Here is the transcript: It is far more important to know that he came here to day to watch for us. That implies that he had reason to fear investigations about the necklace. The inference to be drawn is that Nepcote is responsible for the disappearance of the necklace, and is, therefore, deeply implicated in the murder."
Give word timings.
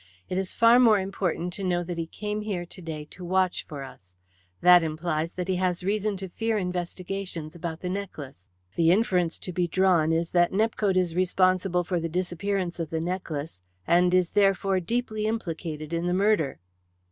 It 0.29 0.39
is 0.39 0.51
far 0.51 0.79
more 0.79 0.97
important 0.97 1.53
to 1.53 1.63
know 1.63 1.83
that 1.83 1.99
he 1.99 2.07
came 2.07 2.41
here 2.41 2.65
to 2.65 2.81
day 2.81 3.05
to 3.11 3.23
watch 3.23 3.63
for 3.67 3.83
us. 3.83 4.17
That 4.61 4.81
implies 4.81 5.35
that 5.35 5.47
he 5.47 5.57
had 5.57 5.83
reason 5.83 6.17
to 6.17 6.27
fear 6.27 6.57
investigations 6.57 7.55
about 7.55 7.81
the 7.81 7.89
necklace. 7.89 8.47
The 8.75 8.89
inference 8.89 9.37
to 9.37 9.53
be 9.53 9.67
drawn 9.67 10.11
is 10.11 10.31
that 10.31 10.51
Nepcote 10.51 10.97
is 10.97 11.13
responsible 11.15 11.83
for 11.83 11.99
the 11.99 12.09
disappearance 12.09 12.79
of 12.79 12.89
the 12.89 12.99
necklace, 12.99 13.61
and 13.85 14.11
is, 14.11 14.31
therefore, 14.31 14.79
deeply 14.79 15.27
implicated 15.27 15.93
in 15.93 16.07
the 16.07 16.13
murder." 16.15 16.57